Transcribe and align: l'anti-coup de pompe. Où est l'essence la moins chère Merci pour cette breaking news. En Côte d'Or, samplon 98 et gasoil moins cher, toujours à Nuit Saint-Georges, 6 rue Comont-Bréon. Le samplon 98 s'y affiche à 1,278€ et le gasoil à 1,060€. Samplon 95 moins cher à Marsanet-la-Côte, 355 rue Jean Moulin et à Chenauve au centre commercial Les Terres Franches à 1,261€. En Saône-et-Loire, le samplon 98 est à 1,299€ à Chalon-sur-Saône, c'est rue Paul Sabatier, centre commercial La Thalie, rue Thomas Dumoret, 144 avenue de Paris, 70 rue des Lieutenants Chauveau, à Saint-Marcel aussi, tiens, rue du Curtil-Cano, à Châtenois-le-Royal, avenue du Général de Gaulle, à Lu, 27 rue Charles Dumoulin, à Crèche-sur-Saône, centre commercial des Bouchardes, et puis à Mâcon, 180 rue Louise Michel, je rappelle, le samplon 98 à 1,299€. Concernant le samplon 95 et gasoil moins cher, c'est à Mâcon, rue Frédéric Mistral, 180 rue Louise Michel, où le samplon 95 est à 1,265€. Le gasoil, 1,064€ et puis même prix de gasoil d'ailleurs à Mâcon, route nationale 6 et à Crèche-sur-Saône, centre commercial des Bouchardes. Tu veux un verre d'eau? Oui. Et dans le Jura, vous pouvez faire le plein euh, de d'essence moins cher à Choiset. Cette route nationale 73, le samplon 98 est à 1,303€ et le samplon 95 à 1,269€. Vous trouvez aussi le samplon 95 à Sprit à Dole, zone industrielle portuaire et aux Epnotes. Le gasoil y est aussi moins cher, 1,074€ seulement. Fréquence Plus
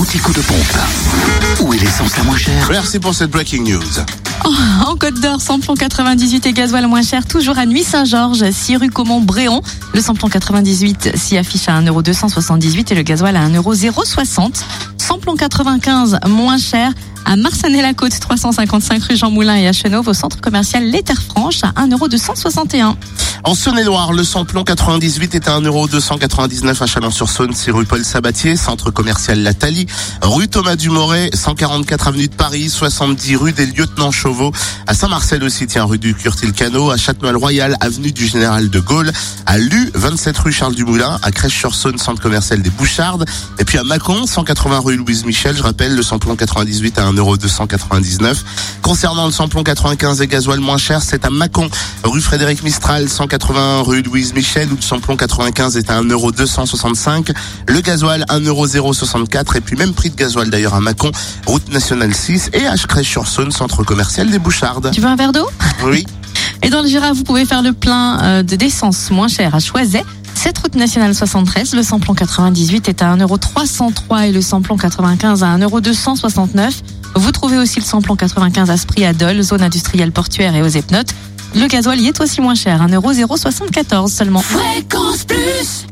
l'anti-coup 0.00 0.32
de 0.32 0.40
pompe. 0.40 0.78
Où 1.60 1.74
est 1.74 1.78
l'essence 1.78 2.16
la 2.16 2.22
moins 2.22 2.38
chère 2.38 2.66
Merci 2.70 2.98
pour 2.98 3.14
cette 3.14 3.30
breaking 3.30 3.64
news. 3.64 3.82
En 4.86 4.96
Côte 4.96 5.20
d'Or, 5.20 5.42
samplon 5.42 5.74
98 5.74 6.46
et 6.46 6.52
gasoil 6.54 6.86
moins 6.86 7.02
cher, 7.02 7.26
toujours 7.26 7.58
à 7.58 7.66
Nuit 7.66 7.84
Saint-Georges, 7.84 8.50
6 8.50 8.78
rue 8.78 8.88
Comont-Bréon. 8.88 9.60
Le 9.92 10.00
samplon 10.00 10.30
98 10.30 11.18
s'y 11.18 11.36
affiche 11.36 11.68
à 11.68 11.78
1,278€ 11.82 12.90
et 12.90 12.94
le 12.94 13.02
gasoil 13.02 13.36
à 13.36 13.46
1,060€. 13.46 14.62
Samplon 14.96 15.36
95 15.36 16.20
moins 16.28 16.56
cher 16.56 16.94
à 17.26 17.36
Marsanet-la-Côte, 17.36 18.18
355 18.18 19.02
rue 19.02 19.16
Jean 19.16 19.30
Moulin 19.30 19.56
et 19.56 19.68
à 19.68 19.72
Chenauve 19.74 20.08
au 20.08 20.14
centre 20.14 20.40
commercial 20.40 20.82
Les 20.84 21.02
Terres 21.02 21.20
Franches 21.20 21.62
à 21.62 21.72
1,261€. 21.86 22.94
En 23.42 23.54
Saône-et-Loire, 23.54 24.12
le 24.12 24.22
samplon 24.22 24.64
98 24.64 25.34
est 25.34 25.48
à 25.48 25.58
1,299€ 25.58 26.82
à 26.82 26.86
Chalon-sur-Saône, 26.86 27.52
c'est 27.54 27.70
rue 27.70 27.86
Paul 27.86 28.04
Sabatier, 28.04 28.54
centre 28.54 28.90
commercial 28.90 29.42
La 29.42 29.54
Thalie, 29.54 29.86
rue 30.20 30.46
Thomas 30.46 30.76
Dumoret, 30.76 31.30
144 31.32 32.08
avenue 32.08 32.28
de 32.28 32.34
Paris, 32.34 32.68
70 32.68 33.36
rue 33.36 33.52
des 33.52 33.64
Lieutenants 33.64 34.10
Chauveau, 34.10 34.52
à 34.86 34.92
Saint-Marcel 34.92 35.42
aussi, 35.42 35.66
tiens, 35.66 35.84
rue 35.84 35.98
du 35.98 36.14
Curtil-Cano, 36.14 36.90
à 36.90 36.98
Châtenois-le-Royal, 36.98 37.78
avenue 37.80 38.12
du 38.12 38.26
Général 38.26 38.68
de 38.68 38.78
Gaulle, 38.78 39.10
à 39.46 39.56
Lu, 39.56 39.90
27 39.94 40.36
rue 40.36 40.52
Charles 40.52 40.74
Dumoulin, 40.74 41.18
à 41.22 41.30
Crèche-sur-Saône, 41.30 41.96
centre 41.96 42.20
commercial 42.20 42.60
des 42.60 42.70
Bouchardes, 42.70 43.24
et 43.58 43.64
puis 43.64 43.78
à 43.78 43.84
Mâcon, 43.84 44.26
180 44.26 44.80
rue 44.80 44.96
Louise 44.96 45.24
Michel, 45.24 45.56
je 45.56 45.62
rappelle, 45.62 45.96
le 45.96 46.02
samplon 46.02 46.36
98 46.36 46.98
à 46.98 47.10
1,299€. 47.10 48.36
Concernant 48.82 49.24
le 49.24 49.32
samplon 49.32 49.64
95 49.64 50.20
et 50.20 50.26
gasoil 50.26 50.60
moins 50.60 50.78
cher, 50.78 51.00
c'est 51.02 51.24
à 51.24 51.30
Mâcon, 51.30 51.70
rue 52.04 52.20
Frédéric 52.20 52.62
Mistral, 52.62 53.08
180 53.30 53.82
rue 53.82 54.02
Louise 54.02 54.34
Michel, 54.34 54.72
où 54.72 54.74
le 54.74 54.82
samplon 54.82 55.16
95 55.16 55.76
est 55.76 55.88
à 55.88 56.02
1,265€. 56.02 57.32
Le 57.68 57.80
gasoil, 57.80 58.24
1,064€ 58.28 59.56
et 59.56 59.60
puis 59.60 59.76
même 59.76 59.92
prix 59.92 60.10
de 60.10 60.16
gasoil 60.16 60.50
d'ailleurs 60.50 60.74
à 60.74 60.80
Mâcon, 60.80 61.12
route 61.46 61.72
nationale 61.72 62.12
6 62.12 62.50
et 62.54 62.66
à 62.66 62.74
Crèche-sur-Saône, 62.74 63.52
centre 63.52 63.84
commercial 63.84 64.28
des 64.30 64.40
Bouchardes. 64.40 64.90
Tu 64.92 65.00
veux 65.00 65.06
un 65.06 65.14
verre 65.14 65.30
d'eau? 65.30 65.46
Oui. 65.84 66.06
Et 66.62 66.70
dans 66.70 66.82
le 66.82 66.88
Jura, 66.88 67.12
vous 67.12 67.22
pouvez 67.22 67.46
faire 67.46 67.62
le 67.62 67.72
plein 67.72 68.20
euh, 68.22 68.42
de 68.42 68.56
d'essence 68.56 69.10
moins 69.10 69.28
cher 69.28 69.54
à 69.54 69.60
Choiset. 69.60 70.04
Cette 70.34 70.58
route 70.58 70.74
nationale 70.74 71.14
73, 71.14 71.74
le 71.74 71.82
samplon 71.82 72.14
98 72.14 72.88
est 72.88 73.02
à 73.02 73.16
1,303€ 73.16 74.28
et 74.28 74.32
le 74.32 74.42
samplon 74.42 74.76
95 74.76 75.42
à 75.44 75.56
1,269€. 75.56 76.82
Vous 77.14 77.32
trouvez 77.32 77.58
aussi 77.58 77.78
le 77.80 77.84
samplon 77.84 78.16
95 78.16 78.70
à 78.70 78.76
Sprit 78.76 79.04
à 79.04 79.12
Dole, 79.12 79.40
zone 79.42 79.62
industrielle 79.62 80.12
portuaire 80.12 80.54
et 80.54 80.62
aux 80.62 80.68
Epnotes. 80.68 81.14
Le 81.54 81.66
gasoil 81.66 82.00
y 82.00 82.08
est 82.08 82.20
aussi 82.20 82.40
moins 82.40 82.54
cher, 82.54 82.86
1,074€ 82.86 84.08
seulement. 84.08 84.40
Fréquence 84.40 85.24
Plus 85.24 85.84